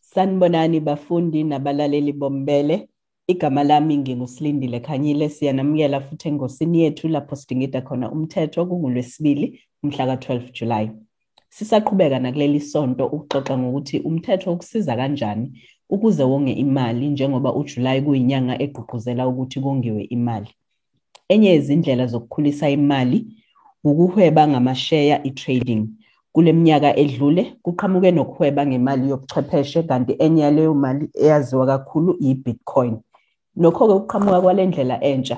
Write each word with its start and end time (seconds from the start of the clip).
Sanibonani 0.00 0.80
bafundi 0.80 1.44
nabalaleli 1.44 2.12
bombele. 2.12 2.88
Igama 3.26 3.64
lami 3.64 3.96
ngingusilindile 3.98 4.80
Khanyile 4.80 5.28
siyanamukela 5.28 6.00
futhi 6.00 6.28
engosini 6.28 6.80
yethu 6.80 7.08
lapho 7.08 7.36
sidingida 7.36 7.80
khona 7.80 8.12
umthetho 8.12 8.66
kungulwesibili 8.66 9.60
umhla 9.82 10.06
ka-12 10.06 10.52
July. 10.52 10.90
Sisaqhubeka 11.48 12.18
nakuleli 12.18 12.60
sonto 12.60 13.06
ukuxoxa 13.06 13.58
ngokuthi 13.58 13.98
umthetho 13.98 14.52
ukusiza 14.52 14.96
kanjani 14.96 15.46
ukuze 15.88 16.22
wonge 16.22 16.52
imali 16.52 17.08
njengoba 17.08 17.54
uJuly 17.54 18.02
kuyinyanga 18.02 18.54
egqugquzela 18.62 19.28
ukuthi 19.28 19.60
kongiwe 19.60 20.02
imali. 20.16 20.50
Enye 21.28 21.48
yezindlela 21.48 22.06
zokukhulisa 22.06 22.70
imali 22.70 23.18
ukuhweba 23.84 24.48
ngamasheya 24.48 25.16
i-trading. 25.28 25.82
Kule 26.34 26.52
minyaka 26.52 26.96
edlule 26.96 27.42
kuqhamuke 27.62 28.10
nokuhweba 28.10 28.66
ngemali 28.66 29.10
yobuchwepheshe 29.10 29.82
kanti 29.82 30.12
enye 30.18 30.42
yaleyo 30.42 30.74
mali 30.74 31.08
eyaziwa 31.14 31.66
kakhulu 31.66 32.16
i-Bitcoin. 32.20 32.96
Nokho-ke 33.56 33.92
ukuqhamuka 33.92 34.40
kwale 34.40 34.66
ndlela 34.66 35.00
entsha 35.00 35.36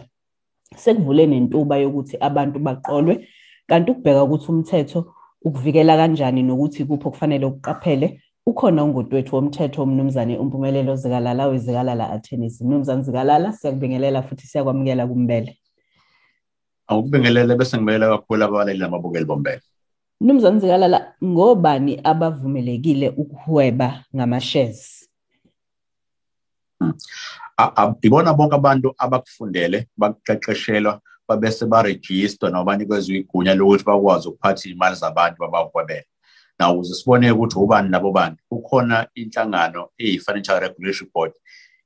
sekuvule 0.76 1.26
nentuba 1.26 1.76
yokuthi 1.76 2.16
abantu 2.20 2.58
baqolwe 2.58 3.28
kanti 3.68 3.90
ukubheka 3.90 4.24
ukuthi 4.24 4.48
umthetho 4.52 5.00
ukuvikela 5.44 5.96
kanjani 5.96 6.42
nokuthi 6.42 6.84
kupho 6.84 7.10
kufanele 7.10 7.46
ukuqaphele 7.46 8.20
ukhona 8.46 8.84
ungudwethu 8.84 9.36
womthetho 9.36 9.82
umnumzane 9.82 10.38
umpumelelo 10.38 10.96
zikalala 10.96 11.46
wezikalala 11.46 12.10
attorneys 12.10 12.60
mnumzane 12.60 13.02
zikalala 13.02 13.52
siyakubingelela 13.52 14.22
futhi 14.22 14.46
siyakwamukela 14.46 15.06
kumbele. 15.06 15.58
Awukubingelele 16.88 17.54
bese 17.54 17.76
ngibekela 17.76 18.08
kakhulu 18.08 18.44
abalaleli 18.44 18.78
namabukeli 18.78 19.24
bombele. 19.24 19.62
Mnumzane 20.20 20.60
zikalala 20.60 21.14
ngobani 21.24 22.00
abavumelekile 22.04 23.08
ukuhweba 23.08 24.04
ngama-shares? 24.16 25.08
Ibona 28.02 28.34
bonke 28.34 28.54
abantu 28.54 28.94
abakufundele 28.98 29.88
bakuqeqeshelwa 29.96 31.00
babese 31.28 31.66
barejistwa 31.66 32.50
noma 32.50 32.64
banikezwe 32.64 33.16
igunya 33.16 33.54
lokuthi 33.54 33.84
bakwazi 33.84 34.28
ukuphatha 34.28 34.68
iy'mali 34.68 34.96
zabantu 34.96 35.36
babahwebela 35.40 36.04
na 36.58 36.70
ukuze 36.72 36.94
sibone 36.94 37.30
ukuthi 37.30 37.58
ubani 37.58 37.88
nabo 37.88 38.12
bani 38.12 38.36
kukhona 38.48 39.06
inhlangano 39.14 39.88
eyi-financial 39.98 40.60
regulation 40.60 41.08
board 41.14 41.32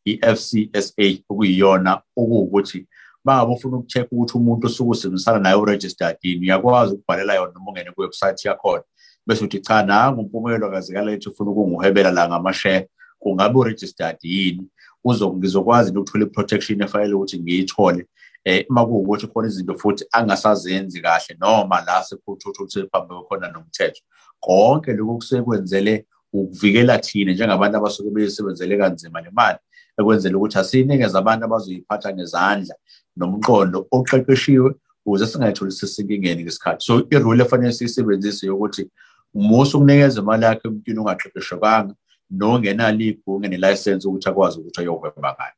i-FCSA 0.04 1.06
okuyiyona 1.30 2.02
okuwukuthi 2.16 2.86
bangabe 3.24 3.52
ufuna 3.52 3.76
uku-check 3.76 4.12
ukuthi 4.12 4.38
umuntu 4.38 4.66
osuke 4.66 4.90
usebenzisana 4.90 5.38
naye 5.38 5.56
uregistered 5.56 6.16
yini 6.22 6.46
uyakwazi 6.46 6.94
ukubhalela 6.94 7.34
yona 7.34 7.52
noma 7.52 7.70
ungene 7.70 7.90
kuwebsayithi 7.90 8.48
yakhona? 8.48 8.82
Bese 9.26 9.44
uthi 9.44 9.60
cha 9.60 9.82
nangu 9.82 10.20
umpumelelo 10.20 10.70
kazikala 10.70 11.10
lethi 11.10 11.28
ufuna 11.28 11.50
ukunguhwebela 11.50 12.10
la 12.10 12.28
ngamashare. 12.28 12.88
Kungabe 13.18 13.58
uregistered 13.58 14.18
yini? 14.22 14.68
Ngizokwazi 15.06 15.91
ukuthola 15.91 16.24
i-protection 16.24 16.82
efanele 16.82 17.14
ukuthi 17.14 17.38
ngiyithole 17.38 18.06
eh 18.44 18.66
uma 18.70 18.86
kuwukuthi 18.86 19.26
khona 19.26 19.48
izinto 19.48 19.78
futhi 19.78 20.04
angasazenzi 20.12 21.00
kahle 21.00 21.36
noma 21.41 21.84
la 21.86 22.02
sekuthuthu 22.02 22.62
ukuthi 22.62 22.88
phambi 22.92 23.14
khona 23.28 23.48
nomthetho. 23.52 24.02
Konke 24.41 24.92
lokhu 24.92 25.16
kusekwenzele 25.16 26.06
ukuvikela 26.32 26.98
thina 26.98 27.32
njengabantu 27.32 27.76
abasuke 27.76 28.10
beyisebenzele 28.10 28.76
kanzima 28.76 29.20
le 29.20 29.30
mali 29.32 29.58
ekwenzela 29.98 30.36
ukuthi 30.36 30.58
asiyinikeze 30.58 31.18
abantu 31.18 31.44
abazoyiphatha 31.44 32.14
ngezandla 32.14 32.74
nomqondo 33.16 33.86
oqeqeshiwe 33.90 34.70
ukuze 35.06 35.26
singayitholi 35.26 35.72
sesinkingeni 35.72 36.42
ngesikhathi. 36.44 36.84
So 36.84 37.06
irule 37.10 37.44
efanele 37.44 37.72
siyisebenzise 37.72 38.46
yokuthi 38.46 38.90
umusa 39.34 39.78
ukunikeza 39.78 40.20
imali 40.20 40.44
yakhe 40.44 40.68
emntwini 40.68 41.00
ongaqeqeshekanga 41.00 41.94
nongenalo 42.30 43.04
ibhunge 43.10 43.48
nelayisensi 43.48 44.08
ukuthi 44.08 44.28
akwazi 44.28 44.58
ukuthi 44.58 44.80
ayohweba 44.80 45.30
ngayo. 45.34 45.56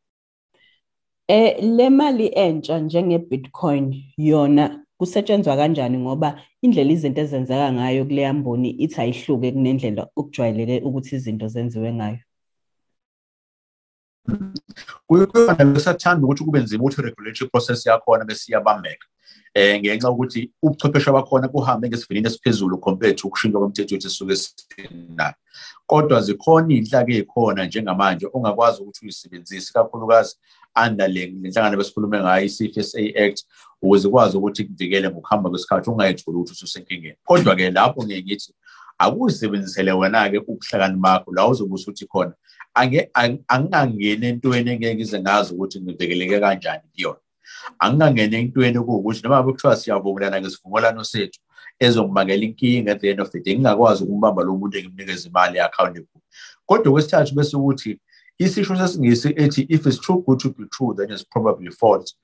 Eh 1.28 1.62
le 1.62 1.90
mali 1.90 2.26
entsha 2.34 2.78
njenge 2.78 3.18
Bitcoin 3.18 4.04
yona 4.16 4.81
kusetshenzwa 5.02 5.56
kanjani 5.56 5.98
ngoba 5.98 6.28
indlela 6.64 6.92
izinto 6.94 7.20
ezenzeka 7.24 7.72
ngayo 7.76 8.04
kule 8.08 8.22
yamboni 8.28 8.68
ithi 8.84 8.98
ayihluke 9.02 9.48
kunendlela 9.54 10.02
okujwayeleke 10.18 10.76
ukuthi 10.86 11.12
izinto 11.16 11.46
zenziwe 11.54 11.90
ngayo. 11.98 12.20
Kuyona 15.06 15.64
besathanda 15.74 16.22
ukuthi 16.24 16.44
kube 16.44 16.60
nzima 16.62 16.82
ukuthi 16.84 17.02
regulatory 17.02 17.50
process 17.50 17.86
yakhona 17.86 18.24
bese 18.24 18.44
iyabambeka. 18.48 19.06
Eh 19.54 19.80
ngenxa 19.80 20.10
ukuthi 20.10 20.50
ubuchwepheshe 20.62 21.12
bakhona 21.12 21.48
kuhambe 21.48 21.88
ngesivinini 21.88 22.26
esiphezulu 22.26 22.78
compared 22.80 23.16
to 23.16 23.28
ukushintshwa 23.28 23.60
komthetho 23.60 23.94
wethu 23.94 24.06
esuke 24.08 24.36
sinayo. 24.36 25.34
Kodwa 25.86 26.20
zikhona 26.20 26.72
iy'nhlaka 26.74 27.12
ey'khona 27.12 27.64
njengamanje 27.66 28.26
ongakwazi 28.32 28.82
ukuthi 28.82 29.00
uyisebenzise 29.04 29.72
kakhulukazi 29.72 30.36
under 30.84 31.08
le 31.08 31.26
nhlangano 31.26 31.76
besikhulume 31.76 32.18
ngayo 32.20 32.44
i-CFSA 32.46 33.02
Act 33.24 33.44
ukuze 33.82 34.08
ikwazi 34.08 34.36
ukuthi 34.36 34.64
kuvikele 34.64 35.10
ngokuhamba 35.10 35.50
kwesikhathi 35.50 35.90
ungayitholi 35.90 36.36
ukuthi 36.36 36.52
ususenkingeni 36.52 37.16
kodwa-ke 37.24 37.70
lapho 37.70 38.04
ngeke 38.04 38.22
ngithi 38.22 38.54
akuyisebenzisele 38.98 39.92
wena-ke 39.92 40.38
ubuhlakani 40.38 40.96
bakho 40.96 41.32
la 41.32 41.48
uzobe 41.48 41.74
usuthi 41.74 42.06
khona 42.06 42.34
angingangeni 42.74 44.26
entweni 44.26 44.70
engeke 44.70 44.94
ngize 44.94 45.20
ngazi 45.20 45.54
ukuthi 45.54 45.80
ngivikeleke 45.80 46.40
kanjani 46.40 46.82
kuyona 46.94 47.21
angingangeni 47.78 48.36
entweni 48.36 48.80
kuwukuthi 48.80 49.22
noma 49.22 49.42
bekuthiwa 49.42 49.76
siyavumelana 49.76 50.40
ngesivumelwano 50.40 51.04
sethu 51.04 51.40
ezongibangela 51.80 52.44
inkinga 52.44 52.92
at 52.92 53.00
the 53.00 53.10
end 53.10 53.20
of 53.20 53.30
the 53.30 53.40
day 53.40 53.54
ngingakwazi 53.54 54.04
ukumbamba 54.04 54.42
lo 54.42 54.56
muntu 54.56 54.78
engimnikeza 54.78 55.28
imali 55.28 55.58
ye-accountable 55.58 56.20
kodwa 56.66 56.92
kwesithathu 56.92 57.34
bese 57.34 57.56
ukuthi 57.56 58.00
isisho 58.38 58.76
sesingisi 58.76 59.28
ethi 59.36 59.66
if 59.68 59.86
it's 59.86 60.00
too 60.00 60.22
good 60.26 60.38
to 60.38 60.50
be 60.50 60.64
true 60.70 60.94
then 60.94 61.10
it's 61.10 61.24
probably 61.24 61.70
false. 61.70 62.14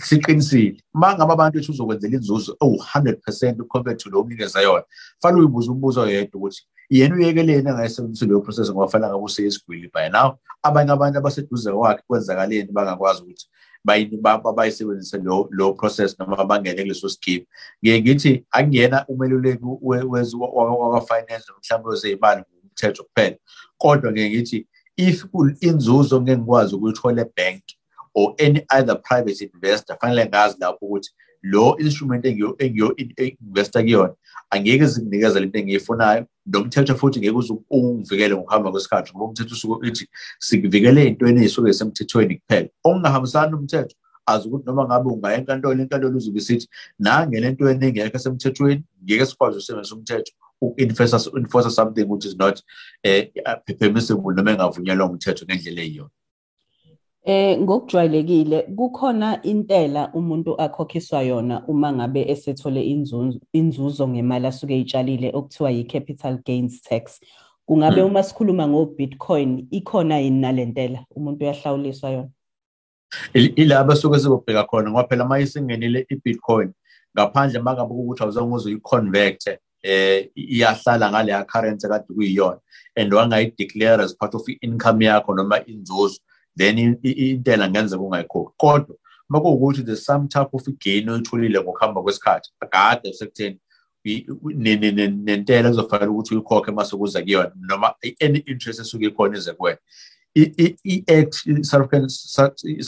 Siqinisile. 0.00 0.80
Uma 0.94 1.14
ngabe 1.14 1.32
abantu 1.32 1.58
ethi 1.58 1.70
uzokwenzela 1.70 2.16
inzuzo 2.16 2.56
ewu-100 2.62 3.16
percent 3.24 3.58
compared 3.68 3.98
to 3.98 4.10
lo 4.10 4.20
omnikeza 4.20 4.60
yona 4.60 4.84
fanele 5.22 5.40
uyibuze 5.40 5.70
umbuzo 5.70 6.00
oyedwa 6.00 6.38
ukuthi 6.40 6.62
yena 6.90 7.14
uyekeleni 7.14 7.68
angayisebenzisi 7.68 8.26
leyo 8.26 8.40
process 8.40 8.70
ngoba 8.70 8.88
fanele 8.88 9.10
ngabe 9.10 9.24
useyisigwili 9.24 9.90
by 9.94 10.08
now? 10.08 10.38
Abanye 10.62 10.92
abantu 10.92 11.18
abaseduze 11.18 11.72
kwakhe 11.72 12.02
kwenzakaleni 12.06 12.72
bangakwazi 12.72 13.22
ukuthi 13.22 13.46
bayisebenzise 13.84 15.18
lo 15.50 15.72
process 15.74 16.18
noma 16.18 16.44
bangene 16.44 16.82
kuleso 16.82 17.08
scheme. 17.08 17.46
Ngiye 17.82 18.00
ngithi 18.00 18.44
akungena 18.50 19.06
umeluleki 19.08 19.64
waka-finance 19.64 21.52
mhlawumbe 21.52 21.88
wezeyimali 21.90 22.42
ngumthetho 22.42 23.04
kuphela. 23.04 23.36
Kodwa 23.78 24.12
ngiye 24.12 24.30
ngithi 24.30 24.66
if 24.96 25.24
inzuzo 25.60 26.20
ngeke 26.20 26.38
ngikwazi 26.38 26.74
ukuyithola 26.74 27.22
ebank 27.22 27.62
or 28.14 28.34
any 28.38 28.66
other 28.70 28.96
private 29.02 29.40
investor 29.40 29.96
fanele 29.98 30.26
ngazi 30.26 30.56
lapho 30.60 30.86
ukuthi 30.86 31.10
lo 31.42 31.76
instrument 31.78 32.24
engiyo-investa 32.24 33.82
kuyona 33.82 34.14
angeke 34.50 34.86
zinginikeza 34.86 35.40
lento 35.40 35.58
engiyifunayo. 35.58 36.26
Nomthetho 36.46 36.94
futhi 36.94 37.20
ngeke 37.20 37.36
uze 37.36 37.54
ungivikele 37.70 38.34
ngokuhamba 38.34 38.70
kwesikhathi 38.70 39.12
ngoba 39.12 39.24
umthetho 39.24 39.54
usuke 39.54 39.86
uthi 39.88 40.08
sikuvikele 40.38 41.00
ey'ntweni 41.02 41.40
ey'suke 41.42 41.72
zisemthethweni 41.72 42.34
kuphela. 42.38 42.68
Okungahambisani 42.84 43.50
nomthetho 43.52 43.94
azi 44.26 44.48
ukuthi 44.48 44.66
noma 44.66 44.84
ngabe 44.84 45.08
ungaya 45.10 45.38
enkantolo 45.38 45.82
inkantolo 45.82 46.16
uzobe 46.16 46.38
isithi 46.38 46.66
nangele 46.98 47.50
ntweni 47.50 47.86
engekho 47.86 48.16
esemthethweni 48.16 48.82
ngeke 49.04 49.26
sikwazi 49.26 49.56
ukusebenzisa 49.56 49.94
umthetho 49.94 50.32
uku-enforce 50.62 51.70
something 51.70 52.04
which 52.04 52.26
is 52.26 52.36
not 52.36 52.62
uh, 53.04 53.54
permissible 53.78 54.34
noma 54.34 54.50
engavunyelwa 54.52 55.06
umthetho 55.10 55.44
ngendlela 55.44 55.82
eyiyona 55.82 56.10
Eh 57.24 57.58
ngokujwayelekile 57.60 58.62
kukhona 58.76 59.42
intela 59.42 60.10
umuntu 60.12 60.60
akhokhiswa 60.60 61.22
yona 61.22 61.66
uma 61.68 61.92
ngabe 61.92 62.30
esethole 62.30 62.82
inzuzo 62.82 63.40
inzuzo 63.52 64.08
ngemali 64.08 64.46
asuke 64.46 64.74
eyitshalile 64.74 65.30
okuthiwa 65.34 65.70
yi-capital 65.70 66.38
gains 66.46 66.82
tax. 66.82 67.20
Kungabe 67.66 68.02
uma 68.02 68.22
sikhuluma 68.22 68.66
ngo-Bitcoin 68.68 69.66
ikhona 69.70 70.18
yini 70.18 70.40
nalentela 70.40 71.06
umuntu 71.16 71.44
uyahlawuliswa 71.44 72.10
yona? 72.10 72.30
Ilaba 73.34 73.96
suke 73.96 74.18
sizobheka 74.18 74.64
khona 74.64 74.90
ngoba 74.90 75.08
phela 75.08 75.24
uma 75.24 75.38
isingenile 75.38 76.06
i-Bitcoin 76.10 76.72
ngaphandle 77.14 77.62
mangabe 77.62 77.94
ukuthi 77.94 78.22
awuzange 78.22 78.54
uzoyi-convert 78.54 79.58
eh 79.82 80.28
iyahlala 80.34 81.10
ngale 81.10 81.44
currency 81.44 81.88
kade 81.88 82.04
kuyiyona 82.14 82.58
and 82.96 83.12
wangayideclare 83.12 84.02
as 84.02 84.14
part 84.16 84.34
of 84.34 84.42
income 84.60 85.04
yakho 85.04 85.34
noma 85.34 85.64
inzuzo 85.66 86.18
then 86.56 86.98
intela 87.02 87.68
ngenzeka 87.70 88.02
ungayikhokhi? 88.02 88.54
Kodwa 88.56 88.96
uma 89.30 89.40
kuwukuthi 89.40 89.82
there's 89.84 90.04
some 90.04 90.28
type 90.28 90.48
of 90.52 90.64
gain 90.78 91.08
oyitholile 91.08 91.60
ngokuhamba 91.60 92.02
kwesikhathi. 92.02 92.50
Akade 92.60 93.12
sekutheni 93.12 93.60
nentela 95.24 95.68
kuzofanele 95.68 96.10
ukuthi 96.10 96.34
uyikhokhe 96.34 96.70
uma 96.70 96.84
sekuza 96.84 97.22
kuyona 97.22 97.52
noma 97.68 97.94
any 98.20 98.38
interest 98.46 98.80
esuke 98.80 99.06
ikhona 99.06 99.38
ize 99.38 99.52
kuwena. 99.52 99.78
I-act 100.34 101.34
South 101.62 101.94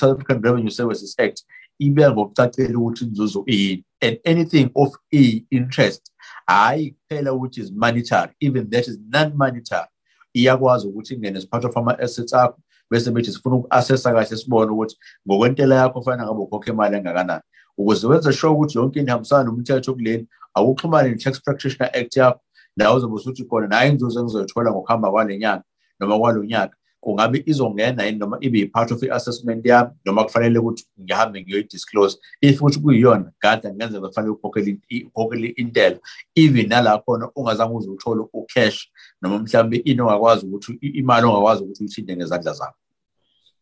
African 0.02 0.43
Revenue 0.43 0.70
Services 0.70 1.19
Act 1.19 1.44
ibeka 1.78 2.12
ngokucacile 2.12 2.75
ukuthi 2.75 3.05
inzuzo 3.05 3.44
iyini. 3.46 3.84
And 4.02 4.19
anything 4.25 4.70
of 4.75 4.96
i-interest 5.12 6.12
hayi 6.46 6.90
kuphela 6.90 7.32
which 7.32 7.58
is 7.58 7.72
monetary 7.72 8.32
even 8.40 8.70
that 8.70 8.88
is 8.88 8.99
non-monetary. 9.08 9.88
Iyakwazi 10.37 10.88
ukuthi 10.88 11.14
ingene 11.14 11.37
as 11.37 11.46
part 11.46 11.64
of 11.64 11.76
ama-assets 11.76 12.32
akho. 12.32 12.58
Bese 12.90 13.10
bethi 13.10 13.32
sifuna 13.32 13.56
uku-assessa 13.56 14.12
kahle 14.12 14.36
sibone 14.36 14.70
ukuthi 14.70 14.96
ngokwentela 15.26 15.75
yakho 15.75 16.02
fanele 16.02 16.25
ngabe 16.25 16.40
ukhokha 16.40 16.72
imali 16.72 16.96
engakanani. 16.96 17.42
Ukuze 17.78 18.06
wenze 18.06 18.32
sure 18.32 18.52
ukuthi 18.52 18.78
yonke 18.78 18.98
into 19.00 19.10
ihambisana 19.10 19.44
nomthetho 19.44 19.94
kuleni 19.94 20.26
awuxhumane 20.56 21.10
ne-tax 21.10 21.40
practitioner 21.42 21.90
act 21.94 22.16
yakho. 22.16 22.40
La 22.76 22.94
uzobe 22.94 23.14
usuthi 23.14 23.44
khona 23.44 23.66
nayo 23.66 23.92
inzuzo 23.92 24.20
engizoyithola 24.20 24.70
ngokuhamba 24.70 25.10
kwale 25.10 25.38
nyanga 25.38 25.62
noma 26.00 26.19
kwalo 26.19 26.44
nyaka. 26.44 26.76
Kungabe 27.05 27.43
izongena 27.47 28.05
yini 28.05 28.19
noma 28.19 28.37
ibe 28.41 28.59
yi-part 28.59 28.93
of 28.93 29.03
i-assessment 29.03 29.67
yami 29.67 29.91
noma 30.05 30.25
kufanele 30.25 30.59
ukuthi 30.59 30.85
ngihambe 31.03 31.43
ngiyoyi-disclose 31.43 32.19
if 32.41 32.61
ukuthi 32.61 32.81
kuyiyona 32.81 33.33
gada 33.43 33.75
ngenzeka 33.75 34.09
kufanele 34.09 34.33
ukhokhele 34.33 35.49
intela 35.56 35.99
even 36.35 36.69
nala 36.69 36.99
khona 36.99 37.31
ungazange 37.37 37.75
uze 37.75 37.91
uthole 37.91 38.25
ucash 38.33 38.89
noma 39.23 39.39
mhlawumbe 39.39 39.77
ini 39.77 40.01
ongakwazi 40.01 40.47
ukuthi 40.47 40.73
imali 40.73 41.27
ongakwazi 41.27 41.62
ukuthi 41.62 41.83
uyithinte 41.83 42.17
ngezandla 42.17 42.53
zakho. 42.53 42.79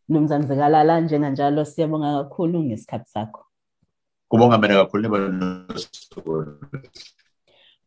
Mnumzane 0.09 0.47
zikalala 0.47 1.01
njenganjalo 1.01 1.65
siyabonga 1.65 2.23
kakhulu 2.23 2.63
ngesikhathi 2.63 3.09
sakho. 3.09 3.45
Kubonga 4.27 4.57
mina 4.57 4.73
kakhulu 4.73 5.03
niba 5.03 5.19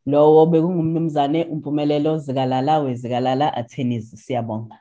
lowo 0.07 0.47
bekungumnumzane 0.47 1.45
umpumelelo 1.45 2.19
zikalala 2.19 2.79
wezikalala 2.79 3.55
attorneys 3.55 4.15
siyabonga. 4.25 4.79